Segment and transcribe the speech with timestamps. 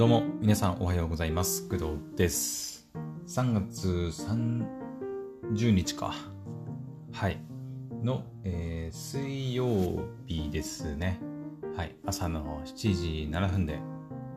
[0.00, 1.68] どうも、皆さんおはようございます。
[1.68, 1.84] 工藤
[2.16, 2.88] です。
[3.26, 3.86] 3月
[5.46, 6.14] 30日か。
[7.12, 7.38] はい。
[8.02, 9.66] の、えー水曜
[10.26, 11.20] 日ですね。
[11.76, 11.96] はい。
[12.06, 13.78] 朝の7時7分で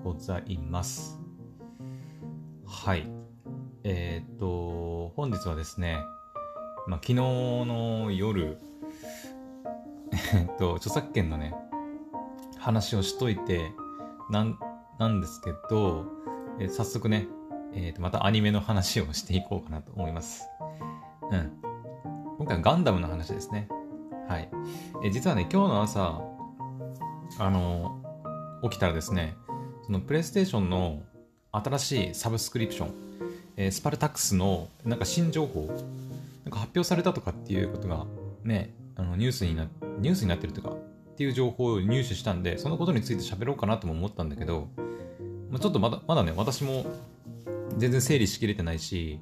[0.03, 1.17] ございます。
[2.67, 3.09] はい。
[3.85, 5.97] えーっと、本日はですね、
[6.89, 8.57] まあ、昨日の夜、
[10.35, 11.55] えっと、著作権のね、
[12.57, 13.71] 話をしといて、
[14.29, 14.59] なん、
[14.99, 16.05] なんですけど、
[16.59, 17.27] えー早速ね、
[17.73, 20.47] えーと、またアニメの話をしていこうかなと思います。
[21.31, 21.51] うん。
[22.37, 23.67] 今回はガンダムの話ですね。
[24.27, 24.49] はい。
[25.03, 26.21] えー実はね、今日の朝、
[27.39, 29.35] あのー起きたらですね、
[29.85, 31.03] そのプレイステーションの
[31.51, 32.93] 新しいサブスクリプション、
[33.57, 35.67] えースパルタクスのなんか新情報、
[36.45, 38.05] なんか発表されたとかっていうことが
[38.43, 39.67] ね、あのニュースにな、
[39.99, 40.69] ニュースになってるとか、
[41.13, 44.69] っていう情報を入手したんで、そのことについて喋ろうかなとも思ったんだけど、
[45.53, 46.83] まあ、ちょっとまだ、まだね、私も
[47.77, 49.19] 全然整理しきれてないし、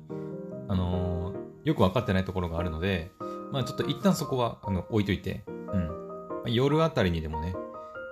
[0.70, 3.12] あのーよく分かってないところがあるので、
[3.52, 5.88] まあちょっと一旦そこはあの置いといて、うん。
[5.88, 7.54] まあ夜あたりにでもね、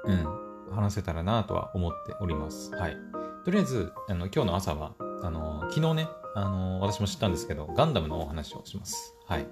[0.06, 2.75] うん、話せたらなとは思っております。
[2.75, 2.97] はい。
[3.45, 9.16] とりあえず、あの、今日の朝は、あのー昨日ね、あのー私も知ったんですけど、ガンダムのお話をします。
[9.25, 9.47] はい。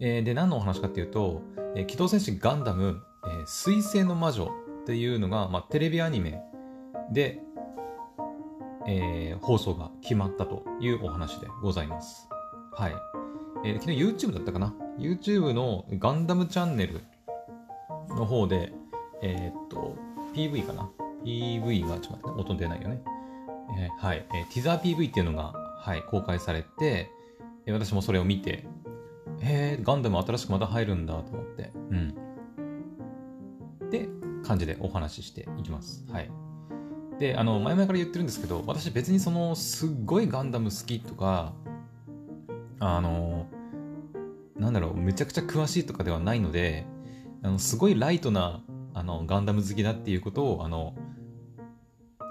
[0.00, 1.42] えーで、何のお話かっていうと、
[1.76, 4.46] えー機動戦士ガンダム、えー水星の魔女
[4.82, 6.42] っていうのが、まあ、テレビアニメ
[7.10, 7.40] で、
[8.86, 12.28] えー放送が決まったというお話でございます。
[12.72, 12.94] はい。
[13.64, 17.00] えー昨日 YouTube だったかな ?YouTube のガンダムチャンネル
[18.10, 18.72] の方で、
[19.22, 19.96] えーっと、
[20.34, 20.88] PV かな
[21.24, 23.02] ?PV が、ちょっと待って、音出ないよね。
[23.78, 27.10] えーはい、えーティザー PV っていうのが、はい、公開されて、
[27.66, 28.64] えー私もそれを見て、
[29.40, 32.14] えー、ガンダム新しくまた入るんだと思って、うん。
[33.90, 34.08] で、
[34.44, 36.04] 感じでお話ししていきます。
[36.10, 36.30] はい。
[37.22, 41.52] で、あの、前々から言ってるんですけど、私別にその、すっごいガンダム好きとか、
[42.80, 43.46] あの、
[44.56, 46.84] なんだろう、めちゃくちゃ詳しいとかではないので、
[47.44, 50.96] あの、すごいライトな、あの、ガンダム好きだっていうことを、あの、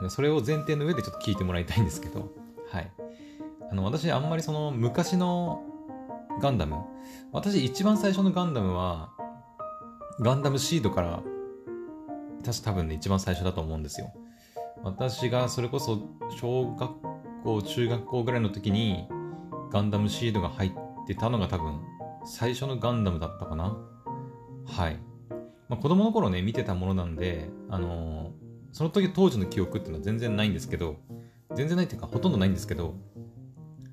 [0.09, 2.29] それを前提の上でちょっと聞いてもらいたいんですけど、
[2.69, 2.91] はい。
[3.71, 5.63] あの、私あんまりその、昔の
[6.41, 6.75] ガンダム、
[7.31, 9.13] 私一番最初のガンダムは、
[10.19, 11.23] ガンダムシードから、
[12.43, 14.11] 確か多分ね、一番最初だと思うんですよ。
[14.83, 16.01] 私がそれこそ
[16.39, 16.91] 小学
[17.43, 19.07] 校、中学校ぐらいの時に
[19.71, 20.71] ガンダムシードが入っ
[21.07, 21.81] てたのが多分
[22.25, 23.77] 最初のガンダムだったかな。
[24.67, 24.99] はい。
[25.69, 30.97] まあ、子供の頃ね、見てたものなんで、あのーその時当時の記憶っていうのは全然ないんですけど、
[31.55, 32.95] 全然ないっていうかほとんどないんですけど、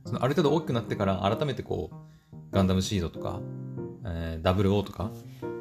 [0.04, 3.40] そのある程度大きくなってから改めてこう、ガンダムシードとか、
[4.04, 5.10] えー、00とか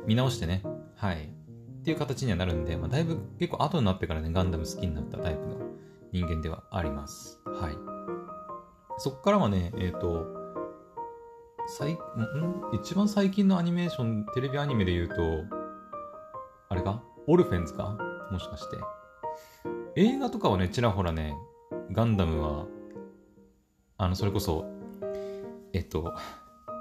[0.05, 0.63] 見直してね、
[0.95, 1.29] はい。
[1.87, 5.55] っていう形にはなるんで、まあ、だいぶ結構後になってからね、ガンダム好きになったタイプの
[6.11, 7.39] 人間ではあります。
[7.45, 7.73] はい。
[8.97, 10.25] そっからはね、えっ、と、
[11.65, 11.97] 最、ん？
[12.73, 15.15] 一番最近のアニメーション、テレビアニメで言うと、
[16.67, 17.01] あれか？
[17.25, 17.97] オルフェンズか？
[18.33, 18.75] もしかして。
[19.95, 21.37] 映画とかはね、ちらほらね、
[21.93, 22.65] ガンダムは、
[23.97, 24.65] あの、それこそ、
[25.71, 26.13] えっと、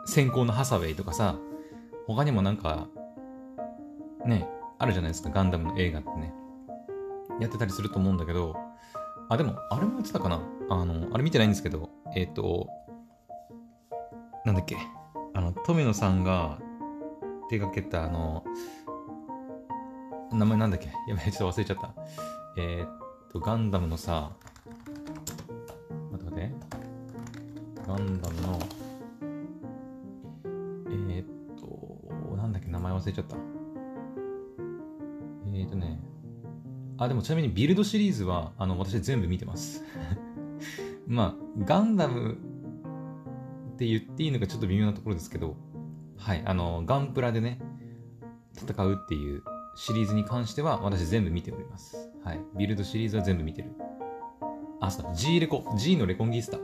[0.04, 1.36] 先行のハサウェイとかさ、
[2.08, 2.88] 他にもなんか、
[4.24, 6.32] ね、あるじゃないですか、ガンダムの映画ってね。
[7.40, 8.54] やってたりすると思うんだけど、
[9.28, 12.68] あ、でも、あれもやってたかなあの、あれ見てないんですけど、えっ、と、
[14.44, 14.76] なんだっけ、
[15.34, 16.58] あの、富野さんが
[17.48, 18.44] 手掛けた、あの、
[20.32, 21.94] 名前なんだっけやべえ、ちょっと忘れちゃった。
[22.58, 22.88] えーっ
[23.32, 24.30] と、ガンダムのさ、
[26.12, 26.52] 待って待って。
[27.86, 28.58] ガンダムの、
[30.90, 31.26] えーっ
[31.56, 33.55] と、なんだっけ、名前忘れちゃった。
[36.98, 39.84] あ、でもちなみにビルドシリーズは、あの、私全部見てます。
[41.06, 42.34] まあ、ガンダム
[43.74, 45.56] って言っていいのかちょっと微妙なところですけど、
[46.16, 47.60] はい、あの、ガンプラでね、
[48.54, 49.42] 戦うっていう
[49.76, 52.10] シリーズに関しては私全部見ております。
[52.24, 52.40] はい。
[52.56, 53.70] ビルドシリーズは全部見てる。
[54.80, 56.58] あ、そうだ、G レコ、G のレコンギスタ。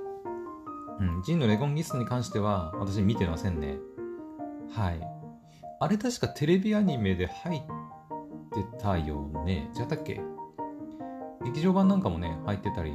[0.98, 3.76] うん、G のレコンギスタに関しては私見てませんね。
[4.70, 5.00] はい。
[5.80, 7.60] あれ確かテレビアニメで入っ
[8.54, 9.70] てたよね。
[9.76, 10.20] 違ったっけ？
[11.44, 12.92] 劇場版なんかもね、入ってたり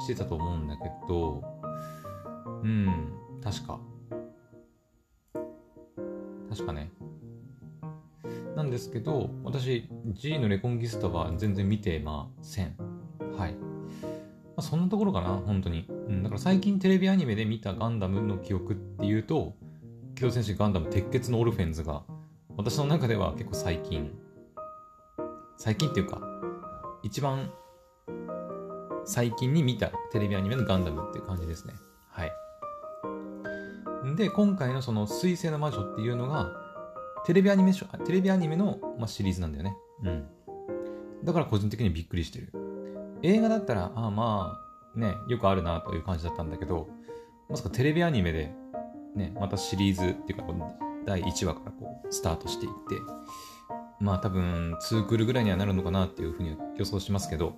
[0.00, 1.42] してたと思うんだけど、
[2.62, 3.12] うん、
[3.42, 3.80] 確か。
[6.50, 6.90] 確かね。
[8.56, 12.76] なんですけど、私、G のレコンギスタは全然見てません。
[13.36, 13.54] はい。
[13.54, 13.58] ま
[14.58, 15.86] あ、そんなところかな、本当に。
[15.88, 19.54] うん、だから最近テレビアニメで見たガンダムの記憶っていうと、
[20.14, 22.02] 機動戦士ガンダム鉄血のオルフェンズが、
[22.56, 24.12] 私の中では結構最近、
[25.56, 26.20] 最近っていうか、
[27.02, 27.50] 一番
[29.04, 31.74] 最近に見たテレビアニメのガンダムっていう感じですね。
[32.10, 32.32] はい。
[34.16, 36.50] で、今回のその水星の魔女っていうのが、
[37.24, 39.76] テレビアニメテレビアニメの、まあ、シリーズなんだよね。
[40.04, 40.26] うん。
[41.24, 42.52] だから個人的にびっくりしてる。
[43.22, 44.58] 映画だったら、ああま
[44.94, 46.88] あ、ね、よくあるなという感じだったんだけど、
[47.48, 48.52] まさかテレビアニメで、
[49.14, 50.44] ね、またシリーズっていうか、
[51.06, 52.96] 第1話からこう、スタートしていって、
[54.00, 57.56] まあ多分、2クールぐらいにはなるのかなっていうふうに予想しますけど、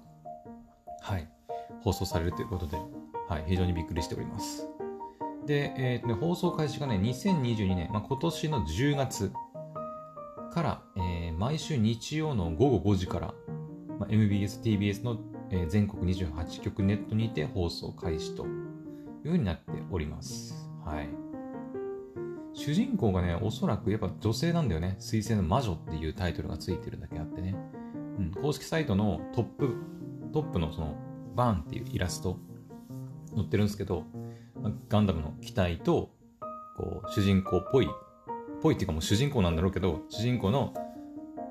[1.01, 1.29] はい。
[1.85, 2.79] 放送されるということで、
[3.29, 4.67] はい、非常にびっくりしております。
[5.47, 9.33] で、えーね、放送開始がね、2022年、まあ、今年の10月
[10.53, 13.35] から、えー、毎週日曜の午後5時から、
[13.99, 15.19] まあ、MBS、TBS の、
[15.51, 20.55] えー、全国28局ネットにて放送開始というふうになっております。
[20.85, 21.09] はい。
[22.55, 24.97] 主人公がね、おそらくやっぱ女性なんだよね。
[25.01, 27.57] 水星の魔女っていうタイトルがついてるだけあってね。
[28.19, 29.75] うん、公式サイトのトップ、
[30.33, 30.95] トップのその、
[31.35, 32.39] バーンっていうイラスト
[33.35, 34.05] 載ってるんですけど、
[34.89, 36.11] ガンダムの機体と、
[36.77, 37.89] こう、主人公っぽい、
[38.63, 40.73] ぽいっていうかもう主人公なんだろうけど、主人公の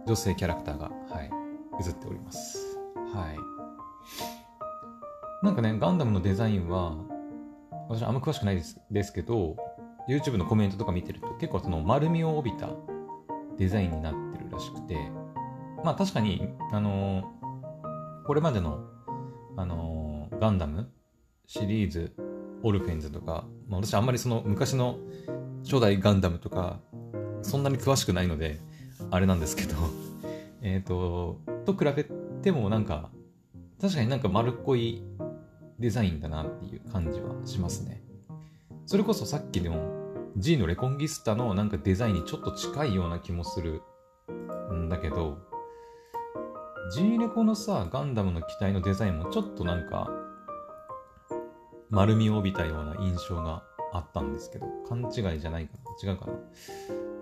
[0.08, 1.30] 女性キャラクターが、はい、
[1.86, 2.80] 映っております。
[3.14, 3.38] はい。
[5.46, 6.96] なんかね、ガンダムのデザインは、
[7.90, 9.58] 私あんま詳しくないですですけど、
[10.08, 12.70] YouTube のコメントとか見てると結構その丸みを帯びた
[13.58, 14.98] デザインになってるらしくて、
[15.84, 18.80] まあ確かに、あのー、これまでの、
[19.56, 20.90] あの、ガンダム
[21.46, 22.14] シリーズ
[22.64, 24.98] オルフェンズとか、まあ、私あんまりその昔の
[25.64, 26.80] 初代ガンダムとか、
[27.42, 28.60] そんなに詳しくないので、
[29.12, 29.76] あれなんですけど、
[30.62, 32.06] えっと、と比べ
[32.42, 33.10] てもなんか、
[33.82, 35.04] 確かになんか丸っこい
[35.80, 38.02] デザインだなっていう感じはしますね。
[38.86, 39.76] それこそさっきの
[40.38, 43.82] G のレコンギスタのなんかデザインにちょっと近いような気もする
[44.74, 45.38] んだけど、
[46.92, 50.10] G レコのさ、ガンダムの機体のデザインもちょっとなんか
[51.90, 53.64] 丸みを帯びたような印象が
[53.94, 56.12] あったんですけど、勘違いじゃないかな？
[56.12, 56.34] 違うかな？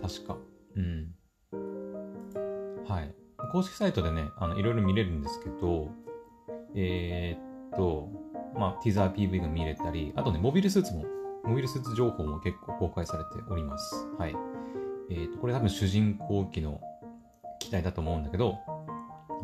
[0.02, 0.38] 確か。
[0.75, 1.13] うん。
[2.88, 3.13] はい。
[3.52, 5.90] 公式サイトでね、あの、いろいろ見れるんですけど、
[6.75, 8.10] えー、っと、
[8.58, 11.06] まあ、ティザー PV が見れたり、あとね、モビルスーツも、
[11.44, 14.08] モビルスーツ情報も結構公開されております。
[14.18, 14.36] はい。
[15.10, 16.80] えー、っと、これ多分主人公機の
[17.60, 18.58] 機体だと思うんだけど、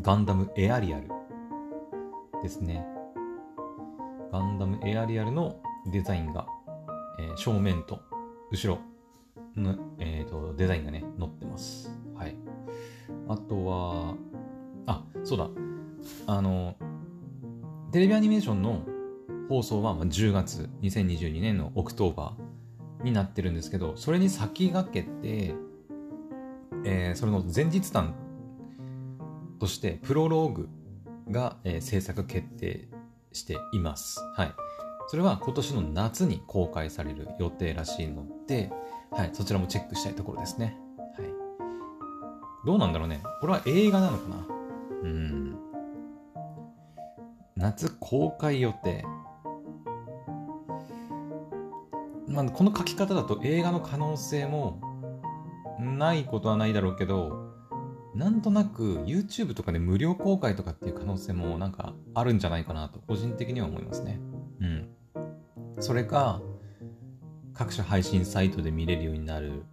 [0.01, 1.09] ガンダムエアリアル
[2.43, 2.85] ですね。
[4.31, 5.59] ガンダムエアリアルの
[5.91, 6.45] デザインが、
[7.19, 7.99] えー、正面と
[8.51, 8.79] 後ろ
[9.55, 11.89] の、えーと、デザインがね、載ってます。
[12.15, 12.35] はい。
[13.27, 14.15] あとは、
[14.85, 15.49] あ、そうだ。
[16.27, 16.75] あの、
[17.91, 18.85] テレビアニメーションの
[19.49, 25.55] 放送は10月、2022年の October になってるんですけど、それに先駆けて、
[26.85, 28.13] えー、それの前日譚
[29.57, 30.69] として、プロローグ
[31.29, 32.87] が、えー、制作決定
[33.33, 34.19] しています。
[34.35, 34.53] はい。
[35.09, 38.71] それは今年の夏に公開される予定らしいので、
[39.11, 40.77] はい、そちらもチェックしたいところですね。
[41.17, 41.27] はい。
[42.65, 43.21] どうなんだろうね。
[43.39, 44.35] これは映画なのかな？
[45.03, 45.57] うん。
[47.55, 49.05] 夏公開予定。
[52.27, 54.81] まあ、この書き方だと映画の可能性も
[55.79, 57.46] ないことはないだろうけど、
[58.17, 64.19] なんとなく YouTube とかで無料公開とかっていう可能性もなんかあるんじゃないかなと個人的には思いますね。
[64.59, 64.87] うん。
[65.79, 66.41] それか、
[67.53, 69.63] 各種配信サイトで見れるようになる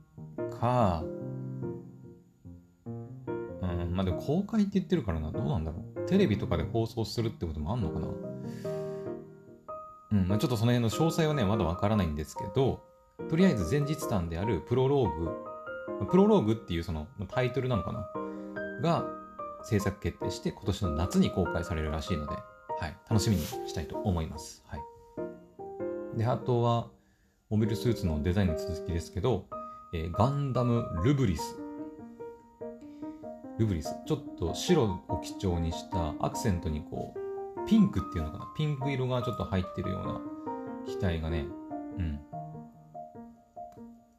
[0.60, 1.04] か、
[2.86, 6.06] うん、まあでも公開って言ってるからな、どうなんだろう。
[6.06, 8.08] テレビとかで放送するってこともあんのかな
[10.12, 12.82] うん、まあ、ちょっとその辺の詳細はね、まだわからないんですけど、
[13.30, 15.18] とりあえず前日談であるプロロー
[15.98, 18.06] グ、プロローグっていうそのタイトルなのかな
[18.84, 19.06] が
[19.64, 24.62] 制作決定して今年の夏に公開されるらしいので、はい、楽しみにしたいと思います。
[24.68, 26.88] はい、で、あとは、
[27.50, 29.46] モビルスーツのデザインの続きですけど、
[29.94, 31.56] えー、ガンダムルブリス。
[33.58, 33.94] ルブリス。
[34.06, 38.52] ちょっと白を基調にしたアクセントにこう、ピンクっていうのかな？
[38.56, 40.20] ピンク色がちょっと入ってるような
[40.86, 41.46] 機体がね、
[41.98, 42.20] うん。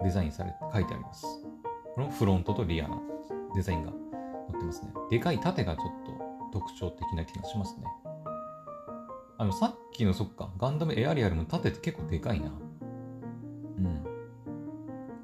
[0.04, 1.26] デザインされて書いてあります。
[1.94, 3.02] このフロントとリアの
[3.56, 3.92] デザインが
[4.52, 4.94] 載ってますね。
[5.10, 5.86] でかい縦がちょっ
[6.52, 7.84] と特徴的な気がしますね。
[9.38, 12.48] あの、さっきのそっか、ガンダムエアリアルの縦って結構でかいな。
[12.48, 14.04] うん。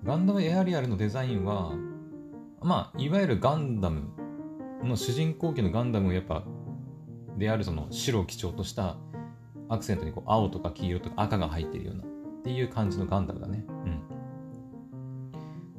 [0.04, 1.74] ガンダムエアリアルのデザインは、
[2.62, 4.10] まあ、いわゆるガンダム
[4.84, 6.44] の主人公機のガンダムをやっぱ、
[7.38, 8.98] であるその白を基調とした
[9.70, 12.08] アクセントにこう青とか黄色とか赤が入ってるようなっ
[12.44, 13.66] ていう感じのガンダムだね。
[13.68, 13.72] う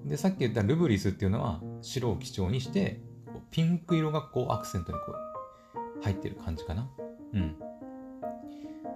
[0.07, 0.09] ん。
[0.09, 3.03] で、さっき言ったルブリスっていうのは白を基調にして
[3.53, 6.89] ピンク色がこうアクセントにこう入ってる感じかな。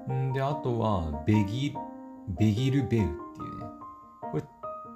[0.08, 0.30] うん。
[0.30, 1.74] んで、あとは、ベギ、
[2.38, 3.66] ベギルベウっていうね。
[4.32, 4.42] これ、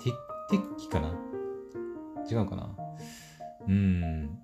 [0.01, 0.15] 鉄、
[0.51, 1.09] 鉄器かな？
[2.31, 2.71] 違うかな？
[3.69, 4.39] うん。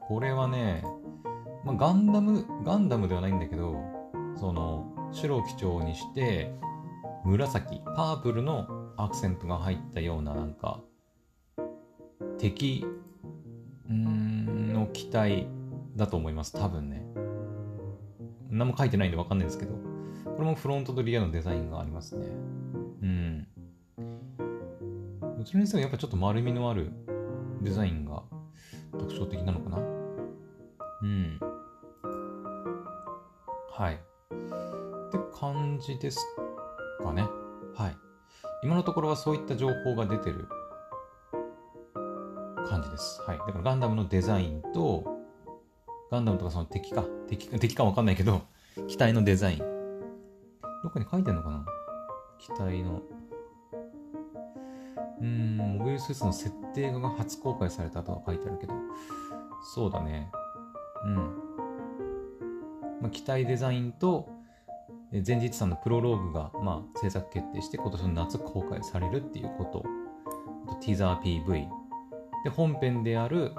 [0.00, 0.84] これはね、
[1.64, 3.76] まあ、ガンダム、ガンダムではないんだけど、
[4.36, 6.54] その、白を基調にして、
[7.24, 10.80] 紫、パープルのアクセントが入ったような、なんか、
[12.38, 12.86] 敵、
[13.90, 14.25] ん
[14.96, 15.46] の機体
[15.94, 16.52] だと思います。
[16.52, 17.04] 多分ね。
[18.50, 19.74] 何も書いてないんでわかんないですけど。
[20.24, 22.26] これもフロントとリアのデザインがありますね。
[23.02, 23.46] うん。
[25.38, 26.90] どちらにしてもやっぱちょっと丸みのある
[27.62, 28.22] デザインが
[28.98, 29.78] 特徴的なのかな。
[31.02, 31.40] うん。
[33.70, 33.94] はい。
[33.94, 36.18] って感じです
[37.02, 37.22] かね。
[37.74, 37.96] はい。
[38.62, 40.48] 今のところはそういった情報が出てる
[42.76, 43.22] 感じです。
[43.22, 43.38] はい。
[43.38, 45.04] だからガンダムのデザインと、
[46.10, 48.42] ガンダムとかその敵か、敵敵かわかんないけど、
[48.86, 49.58] 機体のデザイン。
[49.58, 51.66] どっかに書いてんのかな？
[52.38, 53.02] 機体の。
[55.18, 58.74] うーん、モビルスーツの設定画が初公開されたとは書いてあるけど、
[59.74, 60.30] そうだね。
[61.06, 61.14] うん。
[63.00, 64.28] まあ、機体デザインと、
[65.26, 69.84] 前日さんのプロローグが、まあ、制作決定して今年の夏公開されるっていうこと。
[70.66, 71.85] あとティーザー PV。
[72.46, 73.50] で、本編である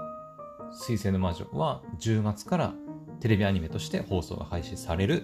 [0.72, 2.74] 水星の魔女は10月から
[3.20, 5.24] テレビアニメとして放送が開始される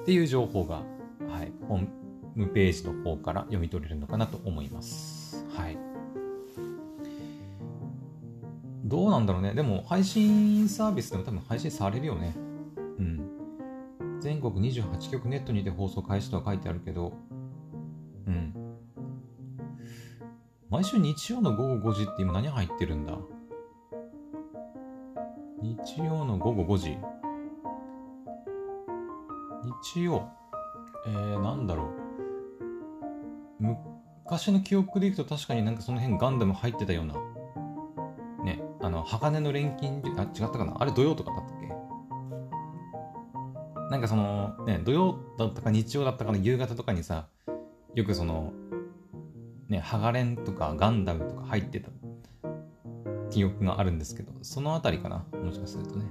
[0.00, 0.82] っていう情報が、
[1.28, 1.88] はい、ホー
[2.34, 5.46] ムページの方から読み取れるのかなと思います。
[5.56, 5.78] はい。
[8.82, 9.54] どうなんだろうね。
[9.54, 12.34] でも配信サービスでも多分配信されるよね。
[12.98, 13.20] うん。
[14.18, 17.12] 全国28局ネットにて放送開始とは書いてあるけど、
[20.68, 23.16] 毎週日曜の午後5時って今何入ってるんだ？
[25.62, 26.98] 日曜の午後5時。
[29.94, 30.28] 日曜。
[31.06, 31.86] えー、なんだろう。
[34.24, 37.14] 昔の記憶でいくと確かになんかその辺ガンダム入ってたような。
[38.44, 40.74] ね、あの、鋼の錬金、あ、違ったかな？
[40.80, 41.68] あれ土曜とかだったっけ？
[43.90, 47.28] なんかその、ね、土曜だったか日曜だったかの夕方とかにさ、
[47.94, 48.52] よくその、
[49.68, 51.90] ね、ハガレンとかガンダムとか入ってた
[53.30, 55.24] 記憶があるんですけど、そのあたりかな？
[55.42, 56.10] もしかするとね。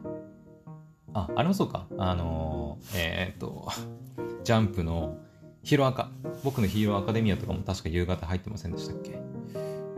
[1.13, 1.87] あ、あれもそうか。
[1.97, 3.69] あのー、えー、っと、
[4.43, 5.17] ジャンプの
[5.63, 6.09] ヒーローアカ、
[6.43, 9.11] 僕のヒーローアカデミアとかも確か夕方入ってませんでしたっけ？
[9.11, 9.17] う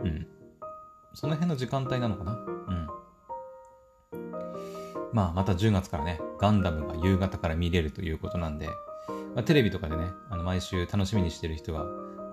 [0.06, 0.26] ん。
[1.14, 2.32] その辺の時間帯なのかな？
[2.32, 2.88] うん。
[5.12, 8.68] まあ、また10月からね、ガンダムが夕方から見れるということなんで、
[9.34, 11.86] まあ、テレビとかでね、あの毎週楽しみにしてる人は、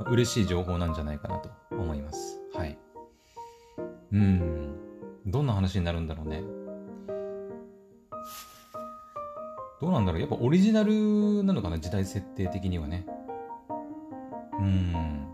[0.07, 2.39] 嬉しい情報なんじゃないかなと思います。
[2.53, 2.77] はい。
[4.11, 4.75] うん。
[5.25, 6.43] どんな話になるんだろうね。
[9.81, 13.05] どうなんだろうやっぱオリジナルなのかな時代設定的にはね。
[14.59, 15.27] うん。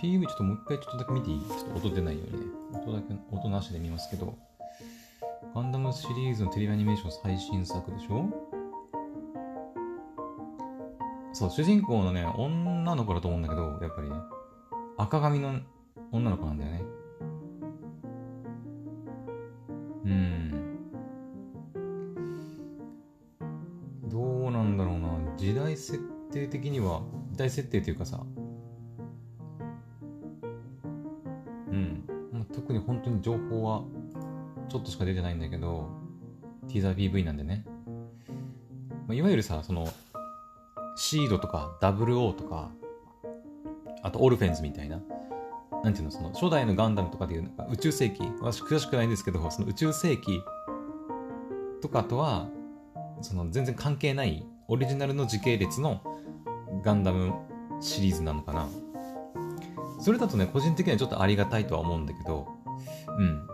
[0.00, 1.40] PV ちょっともう一回ちょっとだけ見ていい？
[1.40, 2.46] ちょっと音出ないようにね。
[2.72, 4.36] 音だけ、音なしで見ますけど。
[5.54, 8.47] ガンダムシリーズのテレビアニメーション最新作でしょ？
[11.38, 14.16] そう、主人公のね、女の子だと思うんだけど、やっぱりね、
[14.96, 15.60] 赤髪の
[16.10, 16.82] 女の子なんだよね。
[20.04, 20.78] うん。
[24.08, 25.10] どうなんだろうな。
[25.36, 26.00] 時代設
[26.32, 28.20] 定的には、時代設定というかさ、
[31.70, 32.02] うん。
[32.32, 33.84] まあ、特に本当に情報は
[34.68, 35.88] ちょっとしか出てないんだけど、
[36.66, 37.64] ティーザー PV なんでね。
[39.06, 39.86] まあ、いわゆるさ、その、
[40.98, 42.70] シードとか WO とか、
[44.02, 45.00] あとオルフェンズみたいな、
[45.84, 50.42] なんていうの、その初代のガンダムとかでいう宇宙世紀、私詳しくないんですけど、その宇宙世紀
[51.80, 52.48] とかとは、
[53.22, 56.02] その全然関係ないオリジナルの時系列の
[56.82, 57.32] ガンダム
[57.80, 58.66] シリーズなのかな。
[60.00, 62.48] それだとね、個人的にはちょっとありがたいとは思うんだけど、
[63.18, 63.46] うん。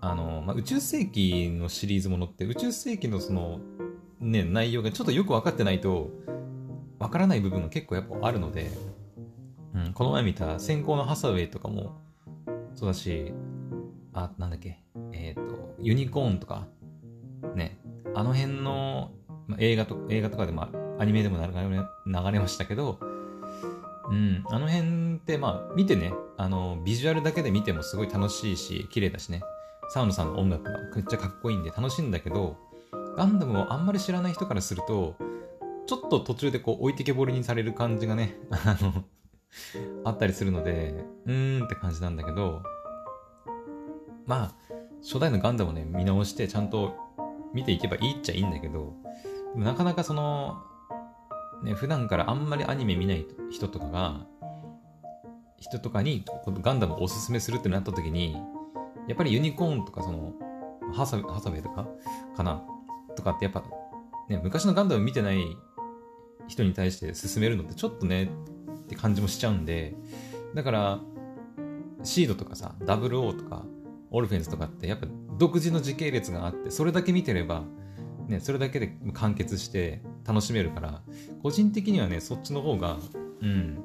[0.00, 3.60] あの、まあ、宇宙世紀のシリーズものって、宇宙世紀のその、
[4.18, 6.10] ね、内容がちょっとよく分かってないと、
[7.04, 8.70] 分からない部分が結構やっぱあるので、
[9.74, 12.00] うん、この前見た先行のハサウェイとかも
[12.74, 13.34] そうだし、
[14.14, 14.78] あ、なんだっけ、
[15.12, 16.66] えっ、ー、と、ユニコーンとか、
[17.54, 17.78] ね、
[18.14, 19.12] あの辺の、
[19.46, 20.66] ま、映画と、映画とかでも
[20.98, 21.62] アニメでも流れ
[22.06, 22.98] 流れましたけど、
[24.10, 29.42] うん、あの辺ってまあ見てね、あの、ビジュアルだけで見てもすごい楽しいし、綺麗だしね、
[29.90, 32.56] サウンドさんの音楽がめっちゃかっこいいんで楽しいんだけど、
[33.16, 35.16] ガンダムをあんまり知らない人からすると、
[35.86, 39.04] ちょっと途中でこう置いてけぼりにされる感じがね、 あの、
[40.04, 42.62] あったりするので、うーんって感じなんだけど、
[44.26, 44.54] まあ、
[45.02, 46.94] 初代のガンダムをね、見直してちゃんと
[47.52, 48.94] 見ていけばいいっちゃいいんだけど、
[49.54, 50.62] なかなかその、
[51.62, 54.26] ね、普段からあんまりアニメ見ない人とかが、
[55.58, 56.24] 人とかに
[56.62, 58.36] ガンダムをおすすめするってなった時に、
[59.06, 60.32] やっぱりユニコーンとかその、
[60.94, 61.86] ハサハサウェイとか
[62.36, 62.62] かな
[63.16, 63.62] とかってやっぱ、
[64.28, 65.56] ね、昔のガンダム見てない
[66.48, 69.94] 人に対して進めるのってちょっとねって感じもしちゃうんで、
[70.54, 71.00] だから、
[72.02, 73.64] シードとかさ、00とか、
[74.10, 75.08] オルフェンズとかってやっぱ
[75.38, 77.64] 独自の時系列があって、それだけ見てれば、
[78.28, 81.02] ね、それだけで完結して楽しめるから、
[81.42, 82.98] 個人的にはね、そっちの方が、
[83.40, 83.78] うん、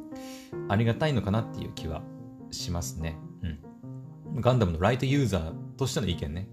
[0.67, 2.01] ありがたいのかなっていう気は
[2.51, 3.17] しますね。
[3.43, 4.41] うん。
[4.41, 6.49] ガンダムのライトユーザーとしての意見ね。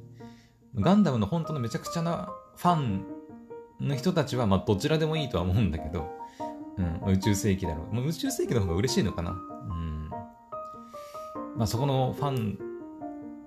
[0.77, 3.05] ガンダムの本当のめちゃくちゃなファン
[3.81, 6.11] の人たちは、まあ、どちらでもいいとは思うんだけど、
[6.79, 7.95] うん、宇宙世紀だろう。
[7.95, 9.31] まあ、宇宙世紀の方が嬉しいのかな。
[9.31, 9.35] う
[9.75, 10.11] ん。
[11.57, 12.59] まあ、そこのファン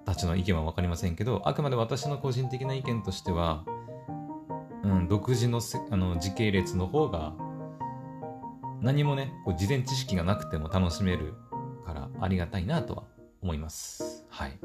[0.06, 3.64] たちの意見は分かりませんけど、あくまで私の個人的な意見としては、
[4.84, 7.34] うん、独自のせあの時系列の方が
[8.82, 11.34] 何もねこう事前知識がなくても楽しめる
[11.86, 13.04] からありがたいなとは
[13.42, 14.58] 思いますはい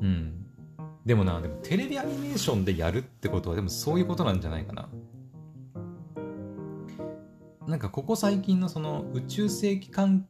[0.00, 0.46] うん
[1.04, 4.88] でもなでもテレビアニメーションでやるってことはでもそういうことなんじゃないかな
[7.66, 10.26] なんかここ最近のその宇宙世紀関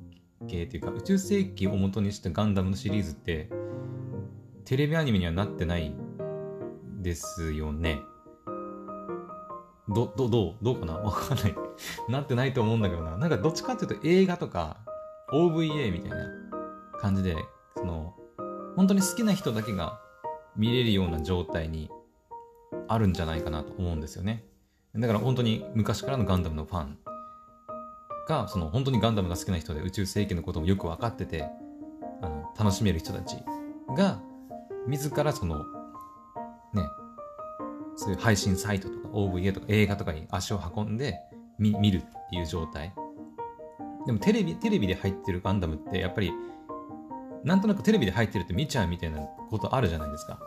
[0.47, 3.51] 係っていうか宇宙世紀を元にしたガンダムのシリーズって
[4.65, 5.95] テレビアニメにはなってない
[7.01, 8.01] ですよね
[9.91, 10.95] ど、ど、どうどうかな？
[10.99, 11.55] わかんない。
[12.09, 13.17] なってないと思うんだけどな。
[13.17, 14.79] なんかどっちかっていうと映画とか
[15.33, 16.17] OVA みたいな
[16.99, 17.37] 感じで、
[17.77, 18.15] その、
[18.77, 20.01] 本当に好きな人だけが
[20.57, 21.91] 見れるような状態に
[22.89, 24.45] あるんじゃないかなと思うんですよね。
[24.95, 26.99] だから本当に昔からのガンダムのファン
[28.29, 31.45] が、その本当にガンダムが好きな人で宇宙世紀のこともよく分かってて、
[32.23, 33.37] あの、楽しめる人たち
[33.97, 34.21] が、
[34.87, 35.65] 自らその、ね、
[37.97, 41.21] そういう配信サイトとか OVA とか映画とかに足を運んで
[41.59, 42.93] 見るっていう状態。
[44.07, 46.33] でもテレビ、テレビで入ってるガンダムってやっぱり、
[47.45, 50.41] なんとなくテレビで入ってるって見ちゃうみたいなことあるじゃないですか。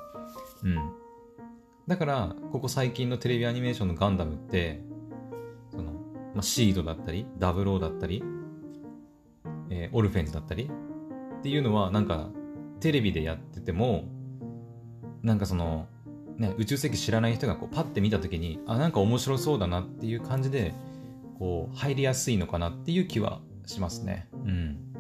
[0.64, 0.94] うん。
[1.88, 4.82] だから、ここ最近のテレビアニメーションのガンダムって、
[5.72, 5.92] その、
[6.34, 8.24] まあ、シードだったり、ダブローだったり、
[9.70, 10.70] えー、オルフェンズだったり
[11.40, 12.30] っていうのは、なんか、
[12.80, 14.06] テレビでやってても、
[15.24, 15.88] なんかその、
[16.38, 20.74] ね、宇宙世紀知らない人がこうパッて見た時にあなんか面白そうだなっていう感じで
[21.38, 24.28] こう入りやすいのかなっていう気はしますね。
[24.34, 24.93] うん、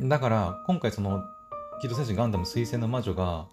[0.00, 1.22] だから今回その
[1.80, 3.46] 「機動戦士ガンダム水星の魔女が」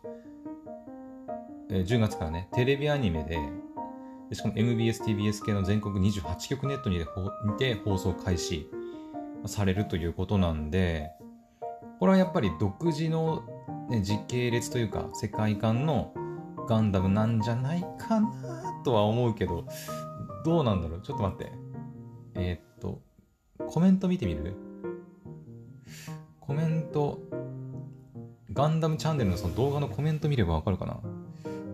[1.70, 3.38] えー、10月からねテレビアニメで
[4.36, 7.04] しかも MBSTBS 系の全国28局ネットに
[7.58, 8.70] て放送開始
[9.46, 11.12] されるということなんで
[12.00, 13.44] これはやっぱり独自の、
[13.90, 16.14] ね、時系列というか世界観の
[16.70, 19.66] ガンダムなんじゃないかなとは思うけど、
[20.46, 21.02] どうなんだろう？
[21.02, 21.52] ちょっと待って。
[22.36, 23.02] えー、っと、
[23.66, 24.56] コメント見てみる？
[26.50, 27.20] コメント、
[28.54, 31.00] ガンダムチャンネルのその動画のコメント見ればわかるかな？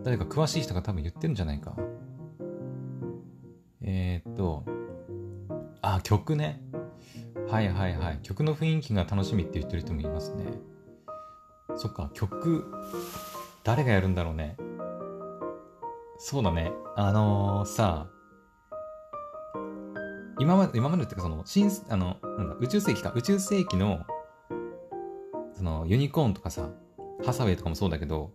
[0.04, 1.78] 誰か詳しい人が多分言ってるんじゃないか。
[3.82, 4.66] えー、っと、
[5.82, 6.62] あ、曲ね。
[7.48, 8.20] はいはいはい。
[8.22, 10.44] 曲の雰囲気が楽しみって言ってる人もいますね。
[11.78, 12.70] そっか、曲、
[13.64, 14.58] 誰がやるんだろうね。
[16.18, 16.74] そうだね。
[16.98, 18.10] あのー、さ、
[20.38, 24.02] 今まで、今までっていうかその、新、あの、なんだ、宇宙世紀か、宇宙世紀の、
[25.56, 26.70] その、ユニコーンとかさ、
[27.26, 28.32] ハサウェイとかもそうだけど、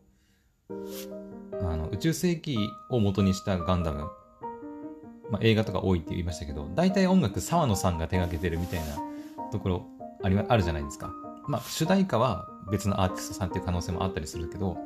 [1.62, 2.58] あの、宇宙世紀
[2.90, 4.10] を元にしたガンダム、
[5.30, 9.86] まあ、映画とか多いって言いましたけど、大体音楽沢野さんが手掛けてるみたいなところ
[10.22, 11.12] ありあるじゃないですか。
[11.46, 14.78] まあ、主題歌は別のアーティストさんっていう可能性もあったりするけど、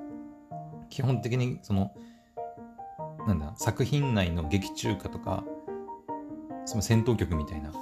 [0.90, 1.92] 基本的にその、
[3.26, 5.44] なんだ、作品内の劇中歌とか、
[6.66, 7.72] その戦闘曲みたいな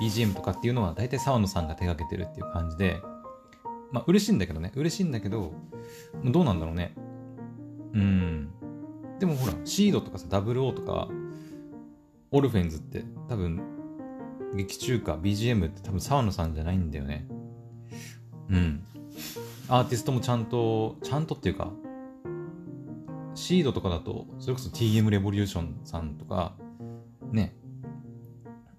[0.00, 3.00] BGM とかっていうのは大体沢野さんが手がけてるっていう感じで、
[3.92, 5.52] まあ嬉しいんだけどね、嬉しいんだけど、
[6.24, 6.94] どうなんだろうね。
[7.94, 8.50] うん。
[9.18, 11.08] でもほら、シードとかさ、00とか、
[12.30, 13.62] オルフェンズって多分、
[14.54, 17.26] 劇中歌、BGM って多分沢野さんじゃないんだよね。
[18.50, 18.84] うん。
[19.68, 21.70] アーティストもちゃんと、ちゃんとっていうか、
[23.34, 26.54] シードとかだと、それこそ TM レボリューションさんとか、
[27.30, 27.54] ね、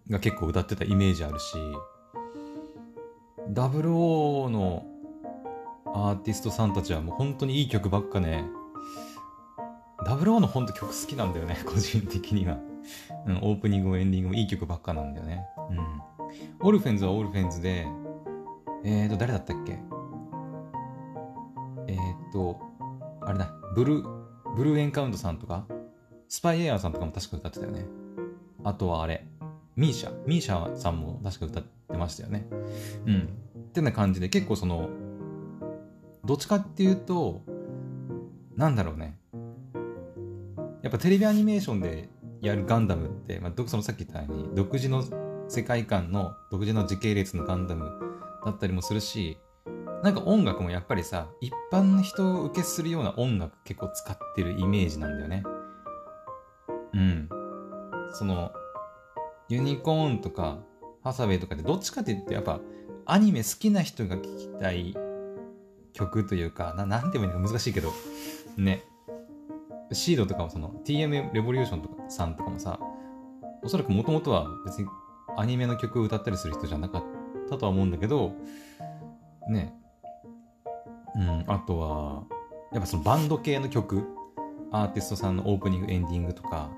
[0.09, 1.55] が結構歌ってたイメージあるし、
[3.51, 4.85] 00の
[5.93, 8.45] アーティストさんたちはもう本当にいい曲ばっかね、
[10.05, 12.57] 00の本当曲好きなんだよね、 個人的には。
[13.25, 15.45] うん、オープニングもエンディングもいい曲ばっかなんだよね。
[15.69, 16.01] うん。
[16.67, 17.87] オルフェンズはオルフェンズで、
[18.83, 19.79] えーと、誰だったっけ？
[21.87, 22.59] えーと、
[23.21, 25.65] あれだ、ブルー、ブルーエンカウントさんとか、
[26.27, 27.85] スパイエアーさんとかも確か歌ってたよね。
[28.63, 29.27] あとはあれ、
[29.75, 30.11] ミーシャ。
[30.25, 32.47] ミーシャさんも確か歌ってましたよね。
[33.05, 33.29] うん。
[33.57, 34.89] ってな感じで結構その、
[36.25, 37.41] どっちかっていうと、
[38.55, 39.17] なんだろうね。
[40.81, 42.09] やっぱテレビアニメーションで
[42.41, 45.03] やるガンダムって、まあ、そのさっき言ったように、独自の
[45.49, 47.91] 世界観の、独自の時系列のガンダム
[48.45, 49.37] だったりもするし、
[50.03, 55.43] なんか音楽もやっぱりさ、一般の人を受けするような音楽結構使ってるイメージなんだよね。
[56.93, 57.29] うん。
[58.13, 58.51] その、
[59.49, 60.59] ユニコーンとか、
[61.03, 62.61] ハサウェイとかでどっちかって言ってやっぱ
[63.05, 64.95] アニメ好きな人が聴きたい
[65.93, 67.91] 曲というか、ななんて言うの難しいけど、
[68.57, 68.83] ね。
[69.91, 72.79] シードとかもその TM レボリューションとかさんとかもさ、
[73.61, 74.87] おそらくもともとは別に
[75.37, 77.03] アニメの曲を歌ったりする人じゃなかっ
[77.49, 78.33] たとは思うんだけど、
[79.49, 79.73] ね。
[81.15, 82.23] うん、あとは、
[82.71, 84.03] やっぱそのバンド系の曲、
[84.71, 86.71] アーティストさんのオープニング、エンディングとか、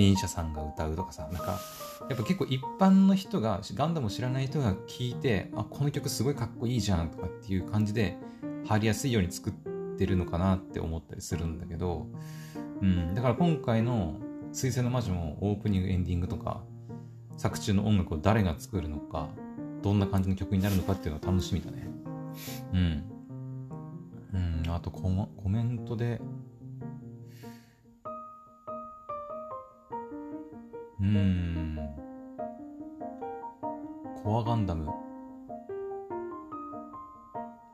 [0.00, 1.60] ミーシャさんが歌うとかさ、なんか、
[2.08, 8.16] やっぱ結構一般の人が、ガンダムを知らない人が聞いて、あ、この曲すごいかっこいいじゃんとかっていう感じで、
[8.64, 9.52] 入りやすいように作っ
[9.98, 12.06] てるのかなって思ったりするんだけど、
[12.80, 14.16] うん、だから今回の
[14.52, 16.62] 水星の魔女もオープニング、エンディングとか、
[17.36, 19.28] 作中の音楽を誰が作るのか、
[19.82, 21.86] どんな感じの曲になるのかっていうのは楽しみだね。
[22.72, 23.04] うん。
[24.32, 26.22] うん、あとココメントで、
[31.00, 31.78] うん。
[34.22, 34.92] コアガンダム。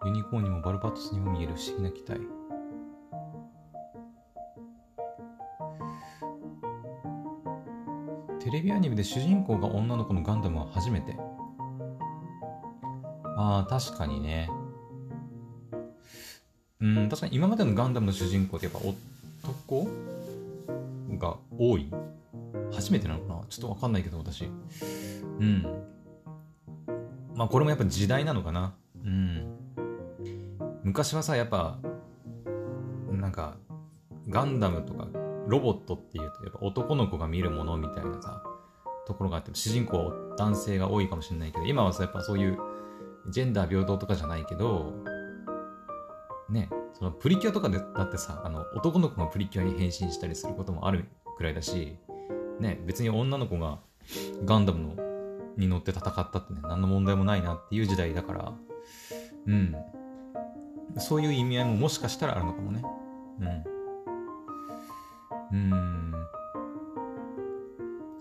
[0.05, 2.21] ユニコーンにもバルバトスにも見える不思議な機体。
[8.39, 11.17] テレビアニメで主人公が女の子のガンダムは初めて。
[13.37, 14.49] ああ、確かにね。
[16.81, 19.89] うん、確かに今までのガンダムの主人公ってやっぱ男
[21.19, 21.91] が多い
[22.77, 23.41] 初めてなのかな？
[23.49, 24.45] ちょっとわかんないけど、私。
[24.45, 24.49] う
[25.45, 25.83] ん。
[27.35, 28.75] まあ、これもやっぱ時代なのかな。
[29.05, 29.57] うん。
[30.85, 31.79] 昔はさ、やっぱ、
[33.11, 33.57] なんか、
[34.29, 35.09] ガンダムとか、
[35.47, 38.43] ロボットっていうと、やっぱ男の子が見るものみたいなさ、
[39.07, 42.59] ところがあって、主人公は男性が多いかもしれないけど、今はさ、やっぱそういう、
[43.31, 44.93] ジェンダー平等とかじゃないけど、
[46.49, 51.99] ね、そのプリキュアとかでだってさ、あの、男の子がプリキュアに変身したりすることもあるくらいだし、
[52.61, 53.81] ね、別に女の子が
[54.45, 55.05] ガンダムの
[55.57, 58.53] に乗って戦ったってね、何の問題もないなっていう時代だから、
[59.47, 59.75] うん。
[60.99, 62.83] そういう意味合いももしかしたらあるのかもね。
[65.53, 65.63] うん。
[65.73, 66.13] うん。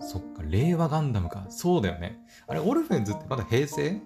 [0.00, 1.46] そっか、令和ガンダムか。
[1.48, 2.18] そうだよね。
[2.46, 4.00] あれ、オルフェンズってまだ平成？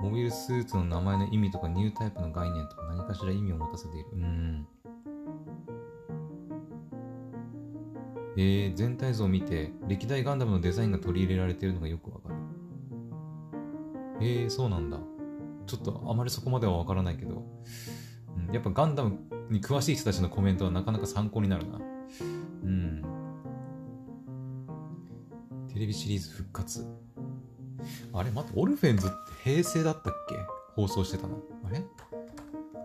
[0.00, 4.06] モビルスーツの名前の意味とかニュータイプの概念とか何かしら意味を持たせている。
[4.14, 4.66] うん。
[8.40, 12.36] えー、全体像を見て歴代ガンダムのデザインが取り入れられているのがよくわかる。
[14.20, 15.00] えー、そうなんだ。
[15.66, 17.42] ちょっとあまりそこまではわからないけど、
[18.48, 19.18] うん、やっぱガンダム
[19.50, 21.80] に詳しい人たちのコメントはなかなか参考になるな。
[22.62, 23.02] うん。
[25.74, 26.86] テレビシリーズ復活。
[28.12, 29.16] あれ、待って、オルフェンズって
[29.50, 30.36] 平成だったっけ？
[30.76, 31.42] 放送してたの。
[31.66, 31.82] あれ？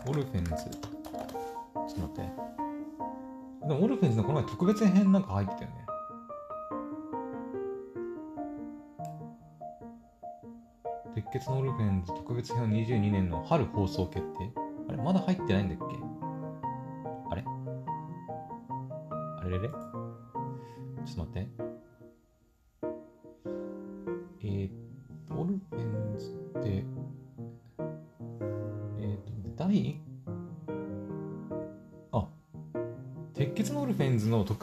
[0.08, 0.50] オルフェンズ。
[0.50, 0.70] ちょっ
[1.94, 2.53] と待って。
[3.68, 5.86] でもオルフェンズのこの前特別編なんか入ってたよね。
[11.16, 14.52] 鉄血のオルフェンズ特別編22年の春放送決定。
[14.90, 15.86] あれまだ入ってないんだっけ？
[17.32, 17.46] あれ？
[19.40, 19.70] あれれれ？
[19.70, 19.80] ちょっ
[21.16, 21.63] と待って。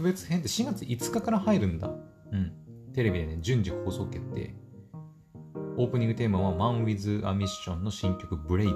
[0.01, 1.89] 特別編って4月5日から入るんだ。
[2.33, 2.53] うん。
[2.95, 4.55] テレビでね、順次放送決定。
[5.77, 8.71] オープニングテーマは Man with a Mission の新曲 Blaze。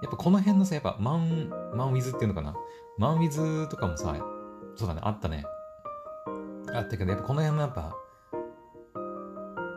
[0.00, 2.54] やっぱこの辺のさ、やっぱ Man, Man with っていうのかな
[3.00, 4.14] ?Man with とかもさ、
[4.76, 5.44] そうだね、あったね。
[6.72, 7.96] あったけど、やっぱこの辺もやっぱ、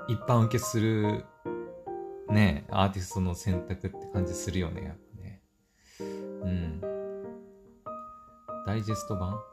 [0.09, 1.25] 一般受けする、
[2.29, 5.41] ね、アーティストの選択って感じするよね、やっぱね。
[6.43, 6.81] うん。
[8.67, 9.50] ダイジェスト版、まあ、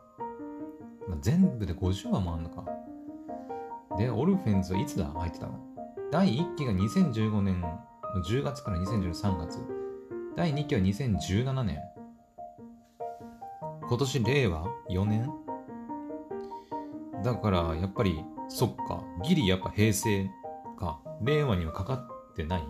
[1.21, 2.64] 全部で50話もあんのか。
[3.97, 5.07] で、オルフェンズはいつだ？
[5.07, 5.59] 入ってたの？
[6.11, 7.81] 第1期が2015年の
[8.27, 9.59] 10月から2013月。
[10.37, 11.79] 第2期は2017年。
[13.88, 15.31] 今年令和4年？
[17.25, 19.03] だからやっぱりそっか。
[19.25, 20.31] ギリやっぱ平成
[20.79, 21.01] か。
[21.23, 22.64] 令和にはかかってない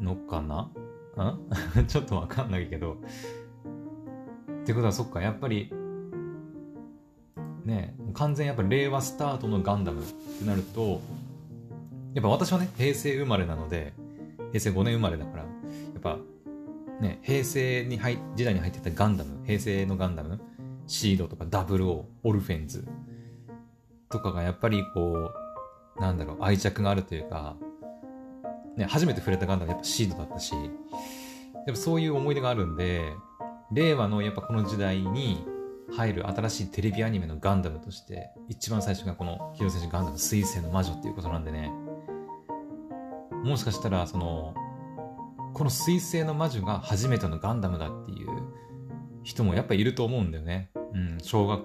[0.00, 0.70] のかな？
[1.22, 1.48] ん
[1.86, 2.96] ちょっとわかんないけど。
[4.62, 5.72] ってことはそっか、やっぱり、
[7.66, 11.00] ね、完全やっぱ令和スタートのガンダムってなると、
[12.14, 13.92] やっぱ私はね、平成生まれなので、
[14.52, 15.48] 平成5年生まれだから、や
[15.98, 16.18] っぱ、
[17.00, 20.40] ね、平成に入時代に入ってたガンダム、平成のガンダム、
[20.86, 22.86] シードとかダブルオー、オルフェンズ
[24.10, 25.32] とかがやっぱりこ
[25.98, 27.56] う、なんだろう、愛着があるというか、
[28.76, 30.70] ね、初めて触れたガンダムやっぱシードだったし、やっ
[31.66, 33.12] ぱそういう思い出があるんで、
[33.72, 35.44] 令和のやっぱこの時代に
[35.92, 41.72] 入る新しいテレビアニメのガンダムとして、一番最初がこの機動戦士ガンダム水星の魔女っていうことなんでね、
[43.44, 44.54] もしかしたらその、
[45.54, 48.28] この水星の魔女が初めてのガンダムだっていう
[49.22, 50.70] 人もやっぱいると思うんだよね。
[50.92, 51.62] うん、小学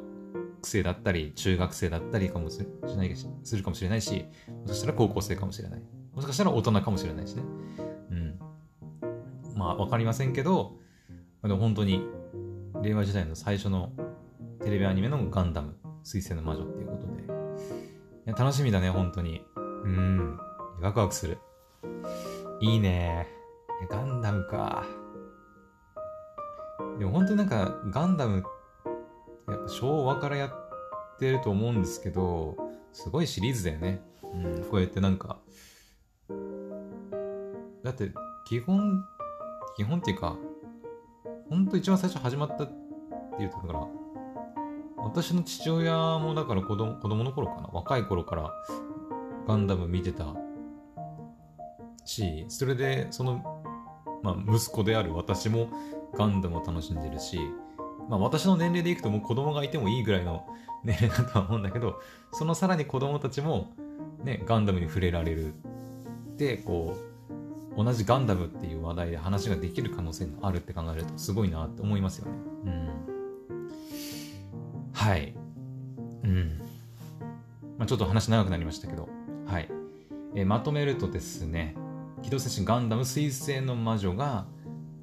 [0.64, 5.82] 生だったり、中学生だったりかもしれないするかもしれないし、もしかしたら高校生かもしれない。
[6.14, 7.44] もしかしたら大人かもしれないしね。
[8.12, 8.40] うん。
[9.56, 10.78] まあ、わかりませんけど、
[11.44, 12.04] でも本当に、
[12.82, 13.92] 令和時代の最初の
[14.64, 17.24] テレビアニメのガンダム、水星の魔女っていうことで。
[17.24, 19.44] いや楽しみだね、本当に。
[19.56, 20.40] うん。
[20.82, 21.40] ワクワクする。
[22.60, 23.28] いいね。
[23.90, 24.86] ガンダムか。
[27.00, 28.44] でも本当になんか、ガンダム、
[29.48, 32.56] やっぱ昭和からやってると思うんですけど、
[32.94, 34.02] すごいシリーズだよね。
[34.24, 35.40] うん、こうやってなんか、
[37.84, 38.12] だって
[38.48, 39.04] 基本、
[39.76, 40.38] 基本っていうか、
[41.50, 42.68] ほんと一番最初始まったっ
[43.38, 44.01] ていうところから、
[45.04, 48.52] 私の父親もだから子供子供の頃かな、若い頃から
[49.48, 50.36] ガンダム見てた
[52.06, 53.64] し、それでその、
[54.24, 55.70] まあ、息子である私も
[56.14, 57.40] ガンダムを楽しんでるし、
[58.10, 60.46] まあ私の年齢でいくともう子供がいてもいいぐらいの
[60.84, 62.00] 年齢だとは思うんだけど、
[62.32, 63.74] そのさらに子供たちも
[64.24, 65.54] ね、ガンダムに触れられる。
[66.38, 66.96] で、こ
[67.78, 72.32] う、同じガンダムっていう話題で話ができる可能性があるって考えるとすごいなって思いますよね。
[72.66, 73.11] うん。
[74.94, 75.34] はい。
[76.24, 76.60] うん。
[77.78, 79.10] まあ、ちょっと話長くなりましたけど、
[79.46, 79.70] はい。
[80.36, 81.76] えー、まとめるとですね、
[82.22, 84.46] 機動戦士ガンダム彗星の魔女が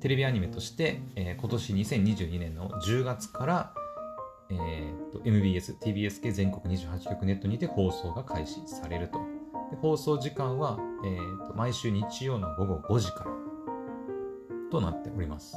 [0.01, 3.74] テレビアニメとして、えー、今年2022年の10月から、
[4.51, 9.20] えー、と MBS、TBS 系全国28局ネットにて放送が開始されると。
[9.83, 13.31] 放送時間は、えーと、毎週日曜の午後5時から
[14.70, 15.57] となっております。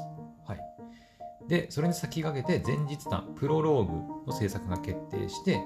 [1.48, 5.62] で、それに先駆けて前日談、プロローグの制作が決定して、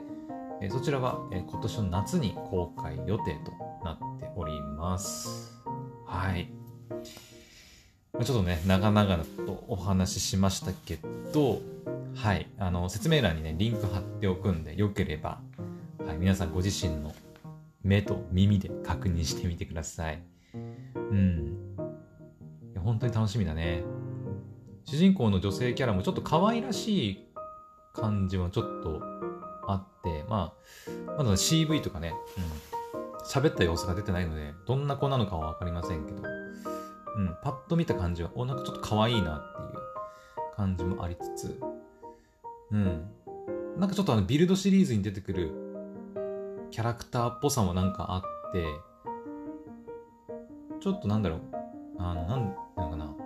[0.61, 3.51] え、そちらは、え、今年の夏に公開予定と
[3.83, 5.61] なっております。
[6.05, 6.49] はい。
[8.13, 10.97] ま、ちょっとね、長々とお話ししましたけ
[11.33, 11.61] ど、
[12.15, 12.49] はい。
[12.57, 15.41] あの、説明欄にね、リンク貼っておくんで、よければ、
[16.05, 17.13] はい、皆さんご自身の
[17.83, 20.23] 目と耳で確認してみてください。
[20.95, 21.75] うん。
[22.79, 23.83] 本当に楽しみだね。
[24.85, 27.27] 主人公の女性キャラもちょっと可愛らしい
[27.93, 29.01] 感じはちょっと
[29.67, 30.53] あって、ま
[30.87, 36.21] あ、まだ CV とかね、うん、喋った様子が出てないので、どんな子なのかはわかりませんけど、
[37.17, 41.59] うん、パッと見た感じは、お、なんかちょっと可愛いなっていう感じもありつつ、
[42.71, 43.05] うん。
[43.77, 45.51] なんかちょっとあのビルドシリーズに出てくる
[46.71, 48.65] キャラクターっぽさもなんかあって、
[50.79, 51.39] ちょっとなんだろう、
[51.97, 53.24] あの、なんていうのかな。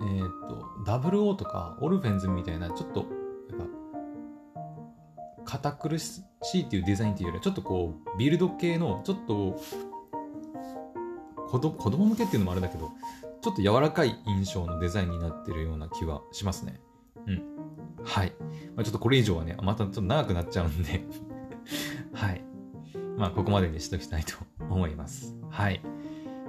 [0.00, 3.00] えっ、ー、と、00とかオルフェンズみたいな、ちょっと、
[3.50, 3.66] やっぱ、
[5.44, 6.22] 堅苦し
[6.54, 9.60] いっていうデザインっていうよりは、ちょっとこう、ビルド系の、ちょっと、
[11.48, 12.90] 子供子供向けっていうのもあれだけど、
[13.42, 16.80] ちょっと柔らかい印象のデザインになってるような気はしますね。
[17.26, 17.42] うん。
[18.04, 18.32] はい。
[18.76, 21.04] まあ、ちょっとこれ以上はね、またちょっと長くなっちゃうんで
[22.12, 22.44] はい。
[23.16, 24.34] まあ、ここまでにしときたいと
[24.70, 25.36] 思います。
[25.50, 25.80] はい。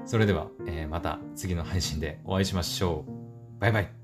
[0.05, 3.20] それでは、えー、また次の配信でお会いしましょう。
[3.62, 4.00] バイバイ。